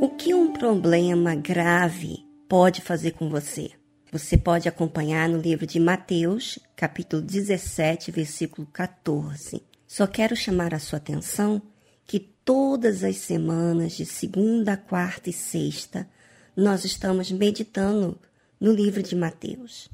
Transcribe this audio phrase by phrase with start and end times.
[0.00, 3.70] O que um problema grave pode fazer com você?
[4.10, 9.62] Você pode acompanhar no livro de Mateus, capítulo 17, versículo 14.
[9.86, 11.62] Só quero chamar a sua atenção
[12.06, 16.08] que todas as semanas, de segunda, quarta e sexta,
[16.56, 18.18] nós estamos meditando
[18.60, 19.88] no livro de Mateus.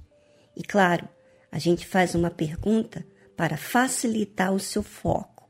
[0.56, 1.08] E claro,
[1.52, 3.06] a gente faz uma pergunta
[3.36, 5.48] para facilitar o seu foco,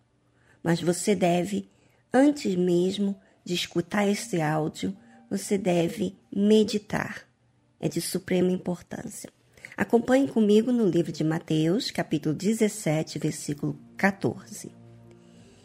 [0.62, 1.70] mas você deve,
[2.12, 3.18] antes mesmo,
[3.48, 4.94] de escutar esse áudio,
[5.30, 7.26] você deve meditar.
[7.80, 9.32] É de suprema importância.
[9.74, 14.70] Acompanhe comigo no livro de Mateus, capítulo 17, versículo 14.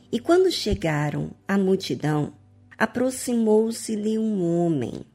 [0.09, 2.33] E quando chegaram à multidão,
[2.77, 5.05] aproximou-se-lhe um homem,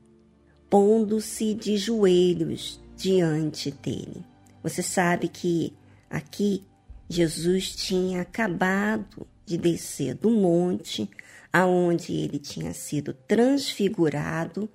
[0.69, 4.23] pondo-se de joelhos diante dele.
[4.63, 5.73] Você sabe que
[6.11, 6.63] aqui
[7.09, 11.09] Jesus tinha acabado de descer do monte
[11.52, 14.68] aonde ele tinha sido transfigurado,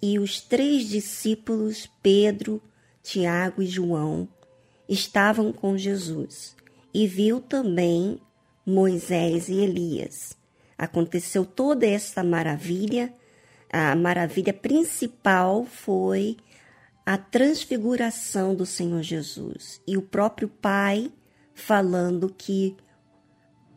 [0.00, 2.60] e os três discípulos, Pedro,
[3.02, 4.28] Tiago e João,
[4.88, 6.56] estavam com Jesus,
[6.92, 8.20] e viu também
[8.66, 10.36] Moisés e Elias.
[10.76, 13.12] Aconteceu toda essa maravilha.
[13.72, 16.36] A maravilha principal foi
[17.04, 21.10] a transfiguração do Senhor Jesus e o próprio Pai
[21.54, 22.76] falando que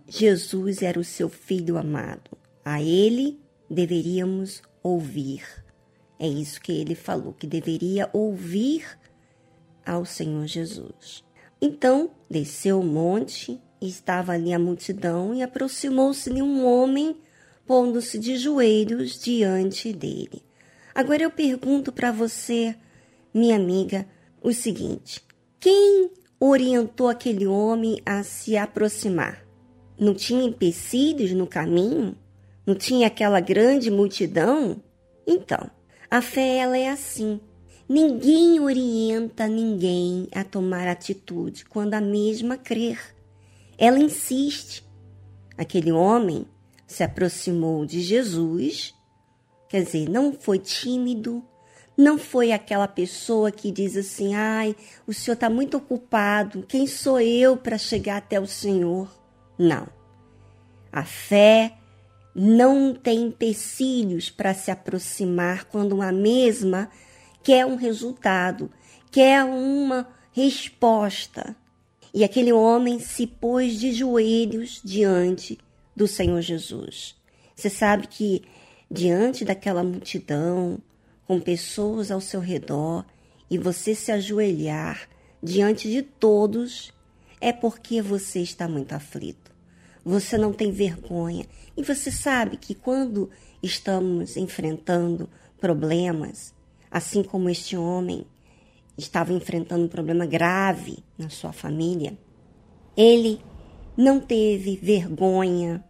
[0.08, 2.38] Jesus era o seu filho amado.
[2.64, 3.40] A ele
[3.70, 5.44] deveríamos ouvir.
[6.20, 8.86] É isso que ele falou, que deveria ouvir
[9.86, 11.24] ao Senhor Jesus.
[11.62, 17.18] Então desceu o monte, estava ali a multidão, e aproximou-se-lhe um homem,
[17.66, 20.44] pondo-se de joelhos diante dele.
[20.94, 22.76] Agora eu pergunto para você,
[23.34, 24.08] minha amiga,
[24.42, 25.22] o seguinte:
[25.60, 29.45] quem orientou aquele homem a se aproximar?
[30.00, 32.16] Não tinha empecilhos no caminho?
[32.66, 34.82] Não tinha aquela grande multidão?
[35.26, 35.70] Então,
[36.10, 37.40] a fé ela é assim.
[37.88, 43.00] Ninguém orienta ninguém a tomar atitude quando a mesma crer.
[43.78, 44.84] Ela insiste.
[45.58, 46.46] Aquele homem
[46.88, 48.94] se aproximou de Jesus,
[49.70, 51.44] quer dizer, não foi tímido,
[51.98, 54.76] não foi aquela pessoa que diz assim: ai,
[55.08, 59.10] o senhor está muito ocupado, quem sou eu para chegar até o senhor?
[59.58, 59.88] Não.
[60.92, 61.78] A fé
[62.34, 66.90] não tem empecilhos para se aproximar quando a mesma
[67.44, 68.70] quer um resultado,
[69.12, 71.56] quer uma resposta.
[72.14, 75.58] E aquele homem se pôs de joelhos diante
[75.96, 77.16] do Senhor Jesus.
[77.56, 78.44] Você sabe que
[78.92, 80.80] diante daquela multidão,
[81.26, 83.06] com pessoas ao seu redor,
[83.50, 85.08] e você se ajoelhar
[85.42, 86.92] diante de todos,
[87.40, 89.52] é porque você está muito aflito.
[90.04, 91.46] Você não tem vergonha.
[91.76, 93.30] E você sabe que quando
[93.62, 95.30] estamos enfrentando
[95.60, 96.54] problemas,
[96.92, 98.26] assim como este homem
[98.98, 102.18] estava enfrentando um problema grave na sua família,
[102.96, 103.42] ele
[103.98, 105.84] não teve vergonha,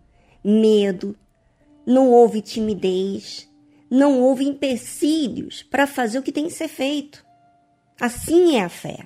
[0.44, 1.16] medo,
[1.86, 3.50] não houve timidez,
[3.90, 7.26] não houve empecilhos para fazer o que tem que ser feito.
[8.00, 9.06] Assim é a fé.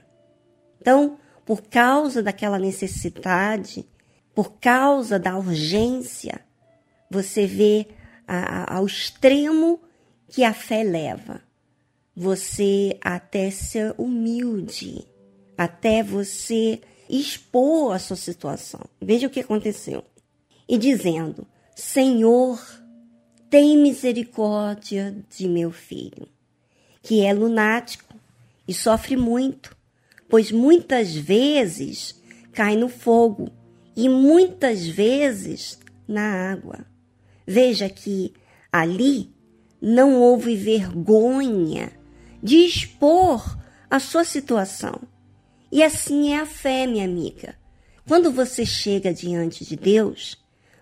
[0.82, 1.18] Então,
[1.50, 3.84] por causa daquela necessidade,
[4.36, 6.46] por causa da urgência,
[7.10, 7.88] você vê
[8.28, 9.82] a, a, ao extremo
[10.28, 11.42] que a fé leva.
[12.16, 15.08] Você até ser humilde,
[15.58, 18.82] até você expor a sua situação.
[19.02, 20.04] Veja o que aconteceu.
[20.68, 22.64] E dizendo: Senhor,
[23.50, 26.30] tem misericórdia de meu filho,
[27.02, 28.14] que é lunático
[28.68, 29.79] e sofre muito
[30.30, 32.22] pois muitas vezes
[32.54, 33.50] cai no fogo
[33.96, 36.86] e muitas vezes na água.
[37.46, 38.34] Veja que
[38.72, 39.34] ali
[39.82, 41.92] não houve vergonha
[42.42, 43.58] de expor
[43.90, 45.02] a sua situação.
[45.72, 47.56] E assim é a fé, minha amiga.
[48.08, 50.38] Quando você chega diante de Deus,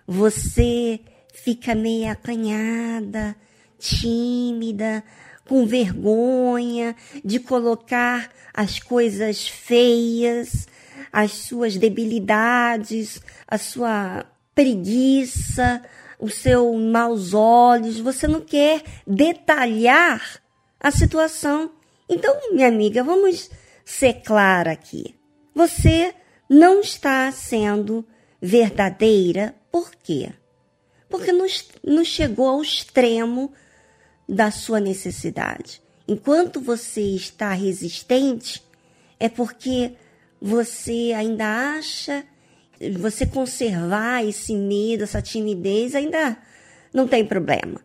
[0.06, 1.00] você
[1.32, 3.36] fica meio acanhada,
[3.78, 5.04] tímida,
[5.48, 10.68] com vergonha de colocar as coisas feias,
[11.10, 15.82] as suas debilidades, a sua preguiça,
[16.18, 17.98] os seus maus olhos.
[17.98, 20.40] Você não quer detalhar
[20.78, 21.72] a situação.
[22.08, 23.50] Então, minha amiga, vamos
[23.84, 25.14] ser clara aqui.
[25.54, 26.14] Você
[26.48, 28.06] não está sendo
[28.40, 29.54] verdadeira.
[29.72, 30.30] Por quê?
[31.08, 33.52] Porque não chegou ao extremo
[34.28, 35.80] da sua necessidade.
[36.06, 38.62] Enquanto você está resistente,
[39.18, 39.92] é porque
[40.40, 42.24] você ainda acha,
[42.98, 46.36] você conservar esse medo, essa timidez, ainda
[46.92, 47.80] não tem problema.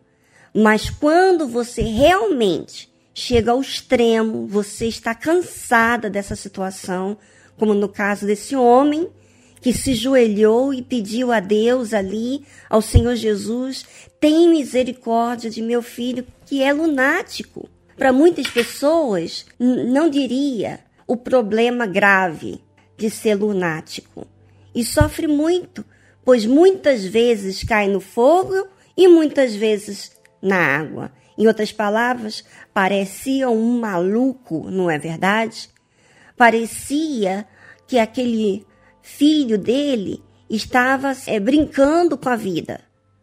[0.54, 7.18] Mas quando você realmente chega ao extremo, você está cansada dessa situação,
[7.58, 9.10] como no caso desse homem
[9.64, 13.86] que se joelhou e pediu a Deus ali, ao Senhor Jesus,
[14.20, 17.70] tem misericórdia de meu filho que é lunático.
[17.96, 22.62] Para muitas pessoas, não diria o problema grave
[22.98, 24.28] de ser lunático.
[24.76, 25.86] E sofre muito,
[26.26, 28.68] pois muitas vezes cai no fogo
[28.98, 30.12] e muitas vezes
[30.42, 31.10] na água.
[31.38, 32.44] Em outras palavras,
[32.74, 35.70] parecia um maluco, não é verdade?
[36.36, 37.48] Parecia
[37.88, 38.66] que aquele
[39.04, 42.80] filho dele estava é, brincando com a vida,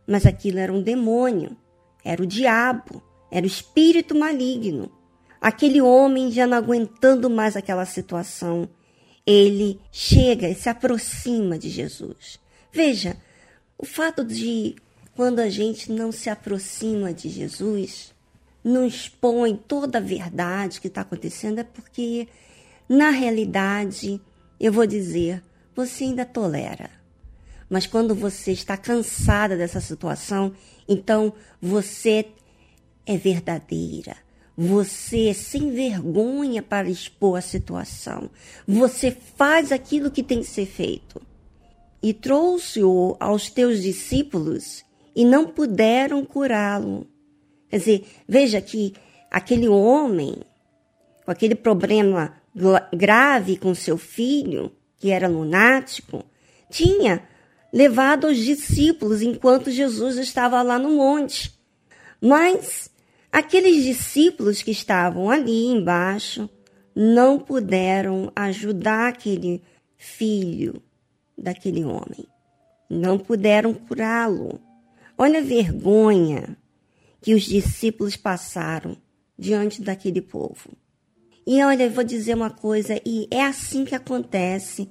[0.07, 1.57] mas aquilo era um demônio,
[2.05, 4.93] era o diabo, era o espírito maligno.
[5.41, 8.69] Aquele homem já não aguentando mais aquela situação,
[9.27, 12.39] ele chega e se aproxima de Jesus.
[12.71, 13.17] Veja,
[13.79, 14.77] o fato de
[15.17, 18.13] quando a gente não se aproxima de Jesus,
[18.63, 22.29] não expõe toda a verdade que está acontecendo, é porque,
[22.89, 24.21] na realidade,
[24.59, 25.43] eu vou dizer,
[25.75, 26.91] você ainda tolera.
[27.69, 30.53] Mas quando você está cansada dessa situação,
[30.89, 32.27] então você
[33.07, 34.17] é verdadeira.
[34.57, 38.29] Você é sem vergonha para expor a situação.
[38.67, 41.23] Você faz aquilo que tem que ser feito.
[42.03, 44.85] E trouxe-o aos teus discípulos
[45.15, 47.07] e não puderam curá-lo.
[47.69, 48.95] Quer dizer, veja que
[49.31, 50.37] aquele homem,
[51.25, 52.35] com aquele problema
[52.93, 56.25] grave com seu filho, que era lunático,
[56.71, 57.27] tinha
[57.73, 61.59] levado os discípulos enquanto Jesus estava lá no monte.
[62.21, 62.91] Mas
[63.33, 66.49] aqueles discípulos que estavam ali embaixo
[66.95, 69.63] não puderam ajudar aquele
[69.97, 70.83] filho
[71.37, 72.27] daquele homem.
[72.89, 74.61] Não puderam curá-lo.
[75.17, 76.59] Olha a vergonha
[77.23, 78.97] que os discípulos passaram
[79.39, 80.77] diante daquele povo.
[81.53, 84.89] E olha, eu vou dizer uma coisa, e é assim que acontece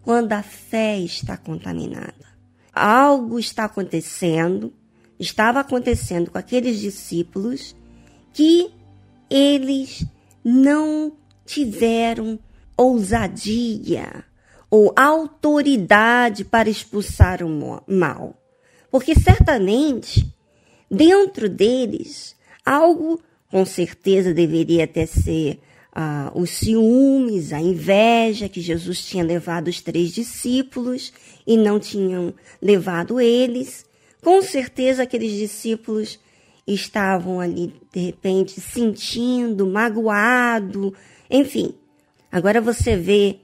[0.00, 2.24] quando a fé está contaminada.
[2.72, 4.72] Algo está acontecendo,
[5.20, 7.76] estava acontecendo com aqueles discípulos
[8.32, 8.70] que
[9.28, 10.02] eles
[10.42, 11.12] não
[11.44, 12.38] tiveram
[12.74, 14.24] ousadia
[14.70, 18.42] ou autoridade para expulsar o mal.
[18.90, 20.34] Porque certamente,
[20.90, 22.34] dentro deles,
[22.64, 23.20] algo
[23.50, 25.60] com certeza deveria até ser
[26.00, 31.12] ah, os ciúmes, a inveja que Jesus tinha levado os três discípulos
[31.44, 33.84] e não tinham levado eles.
[34.22, 36.20] Com certeza aqueles discípulos
[36.64, 40.94] estavam ali de repente sentindo magoado,
[41.28, 41.74] enfim.
[42.30, 43.40] Agora você vê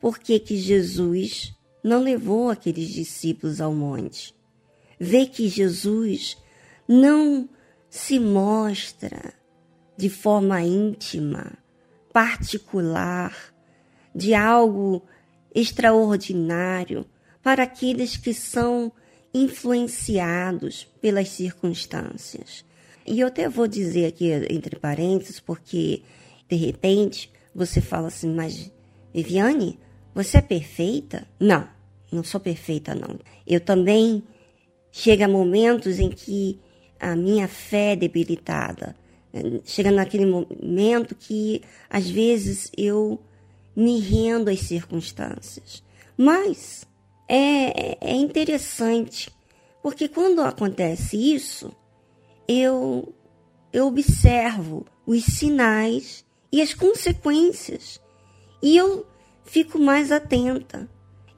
[0.00, 4.32] por que que Jesus não levou aqueles discípulos ao monte.
[4.96, 6.36] Vê que Jesus
[6.86, 7.48] não
[7.90, 9.34] se mostra
[9.96, 11.65] de forma íntima
[12.16, 13.36] particular,
[14.14, 15.02] de algo
[15.54, 17.04] extraordinário
[17.42, 18.90] para aqueles que são
[19.34, 22.64] influenciados pelas circunstâncias.
[23.06, 26.04] E eu até vou dizer aqui entre parênteses, porque
[26.48, 28.72] de repente você fala assim, mas
[29.12, 29.78] Viviane,
[30.14, 31.28] você é perfeita?
[31.38, 31.68] Não,
[32.10, 33.18] não sou perfeita não.
[33.46, 34.24] Eu também
[34.90, 36.58] chega momentos em que
[36.98, 38.96] a minha fé é debilitada
[39.64, 43.20] chega naquele momento que às vezes eu
[43.74, 45.82] me rendo às circunstâncias.
[46.16, 46.86] Mas
[47.28, 49.30] é, é interessante,
[49.82, 51.70] porque quando acontece isso,
[52.48, 53.12] eu,
[53.72, 58.00] eu observo os sinais e as consequências
[58.62, 59.06] e eu
[59.44, 60.88] fico mais atenta.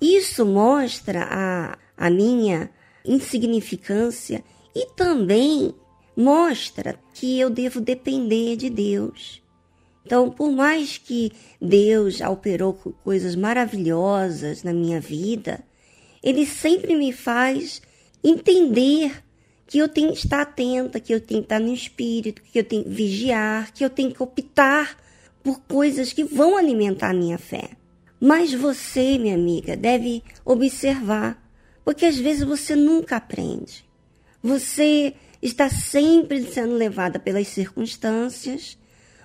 [0.01, 2.71] Isso mostra a, a minha
[3.05, 5.75] insignificância e também
[6.19, 9.41] mostra que eu devo depender de Deus.
[10.05, 11.31] Então, por mais que
[11.63, 15.61] Deus operou coisas maravilhosas na minha vida,
[16.21, 17.81] Ele sempre me faz
[18.25, 19.23] entender
[19.65, 22.65] que eu tenho que estar atenta, que eu tenho que estar no espírito, que eu
[22.65, 24.97] tenho que vigiar, que eu tenho que optar
[25.41, 27.71] por coisas que vão alimentar a minha fé.
[28.19, 31.41] Mas você, minha amiga, deve observar,
[31.85, 33.85] porque às vezes você nunca aprende.
[34.43, 38.79] Você está sempre sendo levada pelas circunstâncias,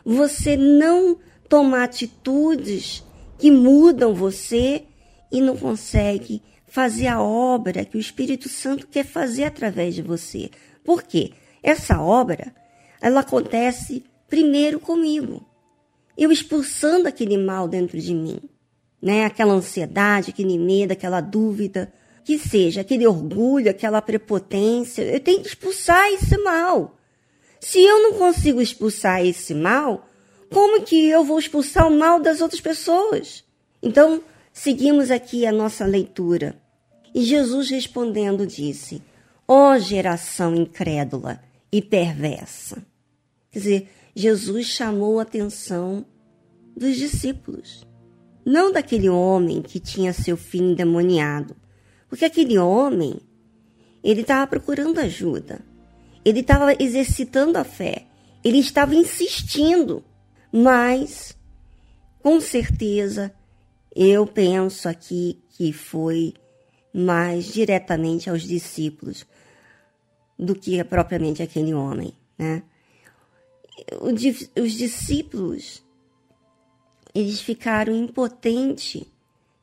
[0.05, 1.17] você não
[1.50, 3.03] toma atitudes
[3.38, 4.84] que mudam você
[5.32, 10.50] e não consegue fazer a obra que o Espírito Santo quer fazer através de você.
[10.84, 11.32] Por quê?
[11.62, 12.53] Essa obra,
[13.01, 15.46] ela acontece primeiro comigo.
[16.17, 18.39] Eu expulsando aquele mal dentro de mim,
[19.01, 19.25] né?
[19.25, 21.91] Aquela ansiedade, aquele medo, aquela dúvida,
[22.24, 25.01] que seja aquele orgulho, aquela prepotência.
[25.03, 26.98] Eu tenho que expulsar esse mal.
[27.60, 30.08] Se eu não consigo expulsar esse mal,
[30.51, 33.44] como que eu vou expulsar o mal das outras pessoas?
[33.82, 36.62] Então, seguimos aqui a nossa leitura.
[37.13, 39.01] E Jesus respondendo disse:
[39.48, 42.86] Ó oh, geração incrédula e perversa.
[43.51, 46.06] Quer dizer, Jesus chamou a atenção
[46.75, 47.86] dos discípulos,
[48.46, 51.56] não daquele homem que tinha seu filho endemoniado,
[52.13, 53.20] porque aquele homem,
[54.03, 55.65] ele estava procurando ajuda,
[56.24, 58.05] ele estava exercitando a fé,
[58.43, 60.05] ele estava insistindo,
[60.51, 61.36] mas
[62.22, 63.34] com certeza
[63.96, 66.36] eu penso aqui que foi
[66.93, 69.25] mais diretamente aos discípulos
[70.38, 72.62] do que propriamente aquele homem, né?
[74.00, 75.84] Os discípulos
[77.15, 79.03] eles ficaram impotentes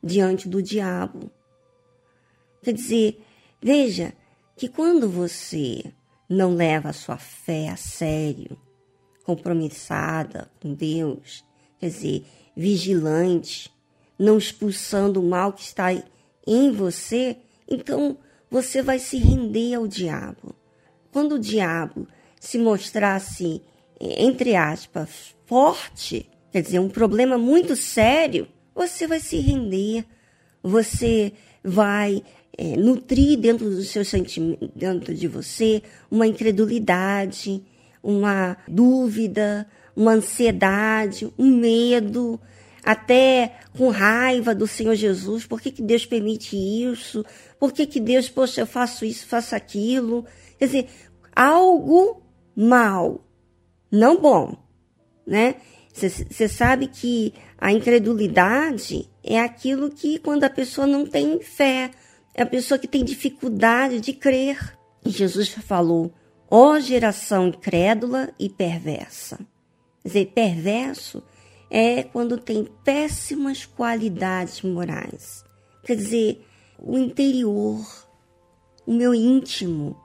[0.03, 1.31] diante do diabo.
[2.63, 3.23] Quer dizer,
[3.61, 4.13] veja
[4.57, 5.85] que quando você
[6.29, 8.59] não leva a sua fé a sério,
[9.25, 11.45] compromissada com Deus,
[11.79, 12.25] quer dizer,
[12.57, 13.73] vigilante,
[14.19, 15.89] não expulsando o mal que está
[16.47, 17.37] em você,
[17.69, 18.19] então
[18.51, 20.55] você vai se render ao diabo.
[21.13, 22.07] Quando o diabo
[22.39, 23.63] se mostrasse,
[24.01, 30.05] entre aspas, forte, quer dizer, um problema muito sério, você vai se render,
[30.63, 32.23] você vai
[32.61, 37.65] é, nutrir dentro do seu sentimento, dentro de você, uma incredulidade,
[38.03, 42.39] uma dúvida, uma ansiedade, um medo,
[42.85, 45.47] até com raiva do Senhor Jesus.
[45.47, 47.25] Por que, que Deus permite isso?
[47.59, 50.27] Por que, que Deus, poxa, eu faço isso, faço aquilo?
[50.59, 50.87] Quer dizer,
[51.35, 52.23] algo
[52.55, 53.27] mal,
[53.91, 54.55] não bom,
[55.27, 55.55] né?
[55.95, 61.91] Você sabe que a incredulidade é aquilo que quando a pessoa não tem fé,
[62.35, 64.77] é a pessoa que tem dificuldade de crer.
[65.05, 66.13] E Jesus falou:
[66.51, 69.39] ó oh, geração incrédula e perversa.
[70.03, 71.23] Quer dizer, perverso
[71.71, 75.45] é quando tem péssimas qualidades morais.
[75.85, 76.45] Quer dizer,
[76.79, 77.87] o interior,
[78.87, 79.97] o meu íntimo,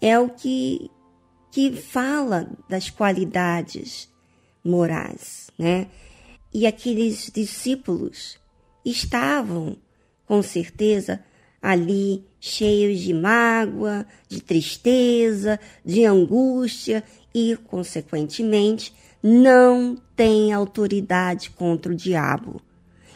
[0.00, 0.90] é o que,
[1.50, 4.08] que fala das qualidades
[4.64, 5.88] morais, né?
[6.52, 8.38] E aqueles discípulos
[8.84, 9.76] estavam,
[10.24, 11.24] com certeza,
[11.60, 17.02] ali cheios de mágoa, de tristeza, de angústia
[17.34, 22.60] e, consequentemente, não tem autoridade contra o diabo.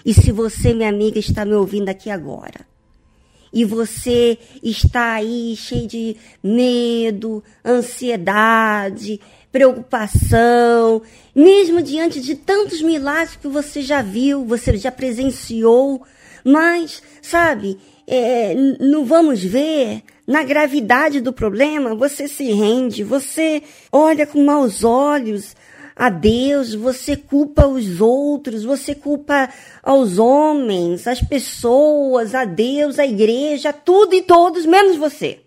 [0.05, 2.67] E se você, minha amiga, está me ouvindo aqui agora,
[3.53, 9.21] e você está aí cheio de medo, ansiedade,
[9.53, 11.03] preocupação,
[11.35, 16.03] mesmo diante de tantos milagres que você já viu, você já presenciou,
[16.43, 24.27] mas, sabe, é, não vamos ver na gravidade do problema, você se rende, você olha
[24.27, 25.57] com maus olhos
[25.95, 29.49] a Deus, você culpa os outros, você culpa
[29.83, 35.41] aos homens, as pessoas, a Deus, a igreja, tudo e todos, menos você.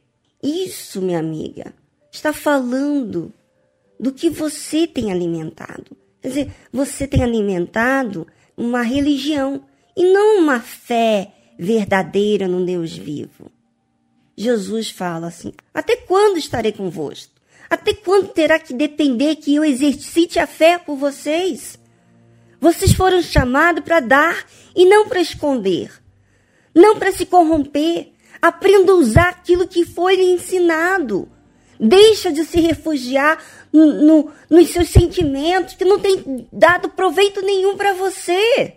[0.44, 1.74] Isso, minha amiga,
[2.12, 3.34] está falando
[4.00, 5.98] do que você tem alimentado.
[6.22, 9.64] Quer dizer, você tem alimentado uma religião
[9.98, 13.52] e não uma fé verdadeira no Deus vivo.
[14.38, 17.34] Jesus fala assim: Até quando estarei convosco?
[17.70, 21.80] Até quando terá que depender que eu exercite a fé por vocês?
[22.60, 24.46] Vocês foram chamados para dar
[24.76, 25.92] e não para esconder,
[26.74, 28.12] não para se corromper.
[28.42, 31.28] Aprenda a usar aquilo que foi lhe ensinado.
[31.80, 37.76] Deixa de se refugiar no, no, nos seus sentimentos que não tem dado proveito nenhum
[37.76, 38.76] para você.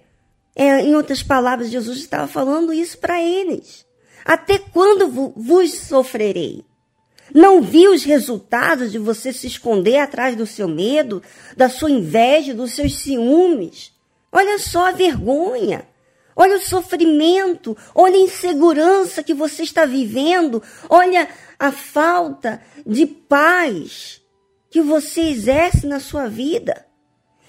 [0.59, 3.87] É, em outras palavras, Jesus estava falando isso para eles.
[4.25, 6.65] Até quando vos sofrerei?
[7.33, 11.23] Não vi os resultados de você se esconder atrás do seu medo,
[11.57, 13.93] da sua inveja, dos seus ciúmes.
[14.33, 15.87] Olha só a vergonha.
[16.35, 24.21] Olha o sofrimento, olha a insegurança que você está vivendo, olha a falta de paz
[24.71, 26.87] que você exerce na sua vida,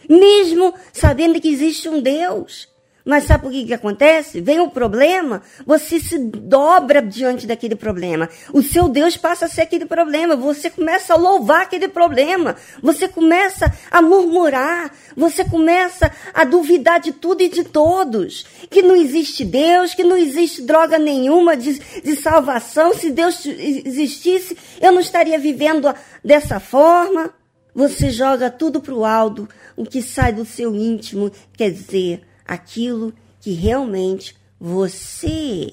[0.10, 2.68] mesmo sabendo que existe um Deus.
[3.10, 4.40] Mas sabe por que, que acontece?
[4.40, 8.30] Vem o problema, você se dobra diante daquele problema.
[8.54, 10.36] O seu Deus passa a ser aquele problema.
[10.36, 12.56] Você começa a louvar aquele problema.
[12.84, 14.94] Você começa a murmurar.
[15.18, 18.46] Você começa a duvidar de tudo e de todos.
[18.70, 22.94] Que não existe Deus, que não existe droga nenhuma de, de salvação.
[22.94, 25.92] Se Deus existisse, eu não estaria vivendo
[26.24, 27.34] dessa forma.
[27.74, 33.14] Você joga tudo para o alto, o que sai do seu íntimo, quer dizer, aquilo
[33.40, 35.72] que realmente você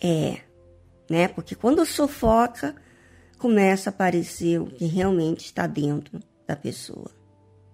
[0.00, 0.38] é,
[1.10, 1.28] né?
[1.28, 2.76] Porque quando sufoca,
[3.38, 7.10] começa a aparecer o que realmente está dentro da pessoa.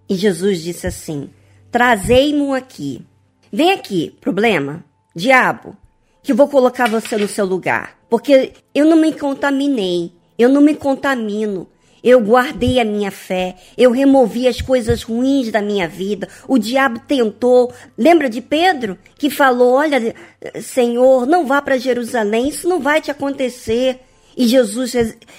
[0.09, 1.29] E Jesus disse assim:
[1.71, 3.05] Trazei-mo aqui.
[3.53, 5.77] Vem aqui, problema, diabo,
[6.23, 7.99] que vou colocar você no seu lugar.
[8.09, 11.69] Porque eu não me contaminei, eu não me contamino.
[12.05, 16.29] Eu guardei a minha fé, eu removi as coisas ruins da minha vida.
[16.47, 17.73] O diabo tentou.
[17.97, 20.15] Lembra de Pedro que falou: Olha,
[20.61, 24.01] Senhor, não vá para Jerusalém, isso não vai te acontecer.
[24.37, 24.93] E Jesus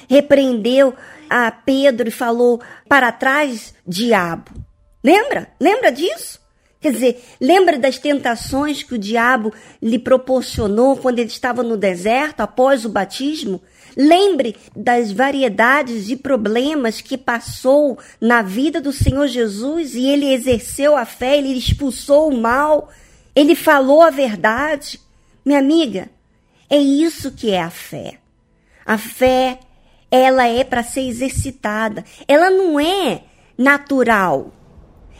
[0.09, 0.95] repreendeu
[1.29, 4.49] a Pedro e falou: Para trás, diabo.
[5.03, 5.49] Lembra?
[5.59, 6.43] Lembra disso?
[6.81, 12.41] Quer dizer, lembra das tentações que o diabo lhe proporcionou quando ele estava no deserto
[12.41, 13.59] após o batismo?
[13.95, 20.97] Lembre das variedades de problemas que passou na vida do Senhor Jesus e ele exerceu
[20.97, 22.89] a fé, ele expulsou o mal,
[23.33, 24.99] ele falou a verdade.
[25.45, 26.09] Minha amiga,
[26.69, 28.17] é isso que é a fé.
[28.85, 29.59] A fé,
[30.11, 32.03] ela é para ser exercitada.
[32.27, 33.23] Ela não é
[33.57, 34.53] natural.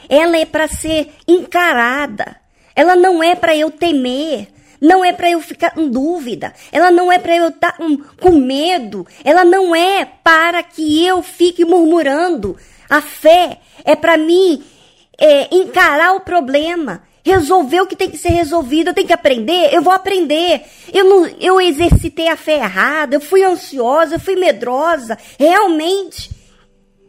[0.10, 2.36] Ela é para ser encarada.
[2.76, 4.48] Ela não é para eu temer.
[4.82, 6.54] Não é para eu ficar em dúvida.
[6.72, 9.06] Ela não é para eu estar tá, um, com medo.
[9.24, 12.58] Ela não é para que eu fique murmurando.
[12.90, 14.64] A fé é para mim
[15.18, 19.74] é, encarar o problema resolver o que tem que ser resolvido, eu tenho que aprender,
[19.74, 20.62] eu vou aprender.
[20.94, 26.30] Eu não, eu exercitei a fé errada, eu fui ansiosa, eu fui medrosa, realmente.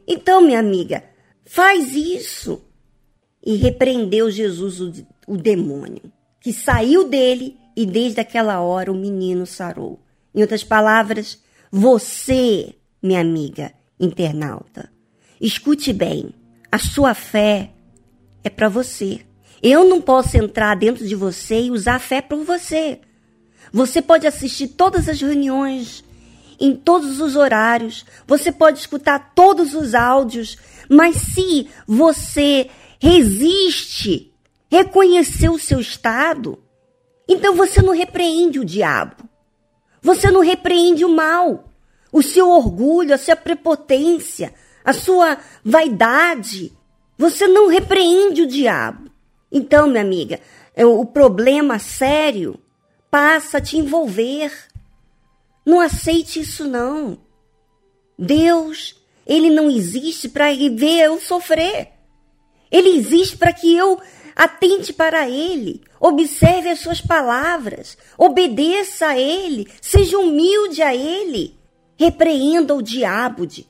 [0.09, 1.05] Então, minha amiga,
[1.45, 2.63] faz isso.
[3.45, 6.11] E repreendeu Jesus o, o demônio,
[6.47, 9.99] que saiu dele e desde aquela hora o menino sarou.
[10.33, 12.73] Em outras palavras, você,
[13.03, 14.89] minha amiga internauta,
[15.41, 16.33] escute bem,
[16.71, 17.73] a sua fé
[18.45, 19.23] é para você.
[19.61, 23.01] Eu não posso entrar dentro de você e usar a fé por você.
[23.73, 26.05] Você pode assistir todas as reuniões,
[26.61, 30.57] em todos os horários, você pode escutar todos os áudios,
[30.89, 34.33] mas se você resiste,
[34.71, 36.63] reconhecer o seu estado,
[37.29, 39.29] então você não repreende o diabo.
[40.03, 41.65] Você não repreende o mal,
[42.13, 46.73] o seu orgulho, a sua prepotência, a sua vaidade.
[47.19, 49.11] Você não repreende o diabo.
[49.51, 50.41] Então, minha amiga,
[50.75, 52.61] é o problema sério
[53.11, 54.53] passa a te envolver.
[55.65, 57.19] Não aceite isso não.
[58.19, 58.95] Deus,
[59.27, 61.93] ele não existe para ver eu sofrer.
[62.71, 64.01] Ele existe para que eu
[64.37, 71.57] atente para ele, observe as suas palavras, obedeça a ele, seja humilde a ele,
[71.97, 73.67] repreenda o diabo de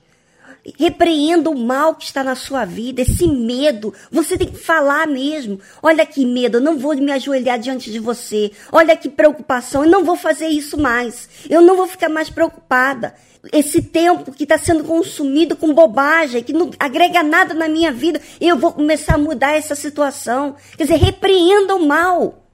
[0.79, 3.95] Repreenda o mal que está na sua vida, esse medo.
[4.11, 5.61] Você tem que falar mesmo.
[5.81, 8.51] Olha que medo, eu não vou me ajoelhar diante de você.
[8.73, 11.29] Olha que preocupação, eu não vou fazer isso mais.
[11.49, 13.15] Eu não vou ficar mais preocupada.
[13.53, 18.21] Esse tempo que está sendo consumido com bobagem, que não agrega nada na minha vida,
[18.41, 20.57] eu vou começar a mudar essa situação.
[20.77, 22.47] Quer dizer, repreenda o mal.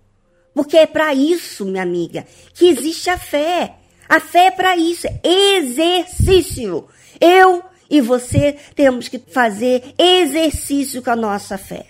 [0.54, 3.76] Porque é para isso, minha amiga, que existe a fé.
[4.08, 5.20] A fé é para isso, é
[5.56, 6.86] exercício.
[7.20, 11.86] Eu e você temos que fazer exercício com a nossa fé.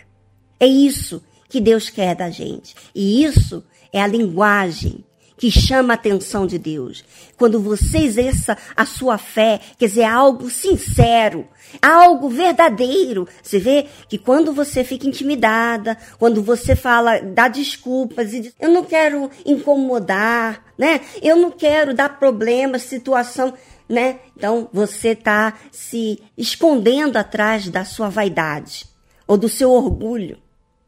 [0.58, 2.74] É isso que Deus quer da gente.
[2.94, 5.04] E isso é a linguagem
[5.42, 7.04] que chama a atenção de Deus.
[7.36, 11.48] Quando você exerça a sua fé, quer dizer, algo sincero,
[11.82, 13.26] algo verdadeiro.
[13.42, 18.70] Você vê que quando você fica intimidada, quando você fala, dá desculpas e diz, eu
[18.70, 21.00] não quero incomodar, né?
[21.20, 23.52] Eu não quero dar problemas, situação
[23.88, 24.20] né?
[24.36, 28.86] Então você está se escondendo atrás da sua vaidade
[29.26, 30.38] ou do seu orgulho.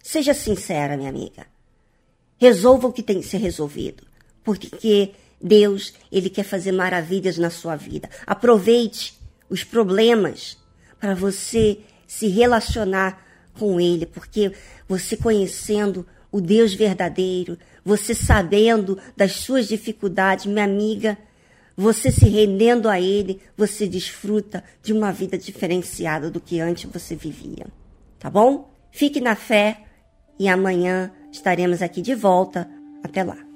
[0.00, 1.44] Seja sincera, minha amiga.
[2.38, 4.13] Resolva o que tem que ser resolvido,
[4.44, 8.08] porque Deus, ele quer fazer maravilhas na sua vida.
[8.26, 9.18] Aproveite
[9.50, 10.56] os problemas
[11.00, 13.24] para você se relacionar
[13.58, 14.52] com ele, porque
[14.88, 21.16] você conhecendo o Deus verdadeiro, você sabendo das suas dificuldades, minha amiga,
[21.76, 27.14] você se rendendo a Ele, você desfruta de uma vida diferenciada do que antes você
[27.14, 27.66] vivia.
[28.18, 28.72] Tá bom?
[28.90, 29.82] Fique na fé
[30.38, 32.68] e amanhã estaremos aqui de volta.
[33.02, 33.53] Até lá.